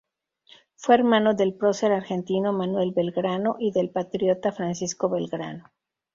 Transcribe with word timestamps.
Fue 0.77 0.95
hermano 0.95 1.35
del 1.35 1.53
prócer 1.53 1.91
argentino 1.91 2.51
Manuel 2.53 2.91
Belgrano 2.91 3.57
y 3.59 3.71
del 3.71 3.91
patriota 3.91 4.51
Francisco 4.51 5.09
Belgrano. 5.09 5.71